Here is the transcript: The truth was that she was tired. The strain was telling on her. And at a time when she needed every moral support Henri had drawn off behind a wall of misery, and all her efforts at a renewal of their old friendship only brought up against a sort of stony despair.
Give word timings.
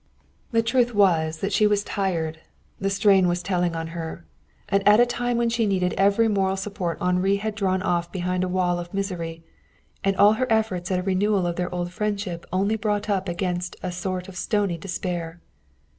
The 0.51 0.63
truth 0.63 0.95
was 0.95 1.41
that 1.41 1.53
she 1.53 1.67
was 1.67 1.83
tired. 1.83 2.39
The 2.79 2.89
strain 2.89 3.27
was 3.27 3.43
telling 3.43 3.75
on 3.75 3.89
her. 3.93 4.25
And 4.67 4.81
at 4.87 4.99
a 4.99 5.05
time 5.05 5.37
when 5.37 5.51
she 5.51 5.67
needed 5.67 5.93
every 5.93 6.27
moral 6.27 6.57
support 6.57 6.99
Henri 6.99 7.35
had 7.35 7.53
drawn 7.53 7.83
off 7.83 8.11
behind 8.11 8.43
a 8.43 8.47
wall 8.49 8.79
of 8.79 8.95
misery, 8.95 9.43
and 10.03 10.15
all 10.15 10.33
her 10.33 10.51
efforts 10.51 10.89
at 10.89 10.97
a 10.97 11.03
renewal 11.03 11.45
of 11.45 11.55
their 11.55 11.71
old 11.71 11.93
friendship 11.93 12.47
only 12.51 12.75
brought 12.77 13.11
up 13.11 13.29
against 13.29 13.75
a 13.83 13.91
sort 13.91 14.27
of 14.27 14.35
stony 14.35 14.75
despair. 14.79 15.39